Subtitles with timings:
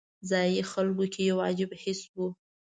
[0.29, 2.17] ځایي خلکو کې یو عجیبه حس و.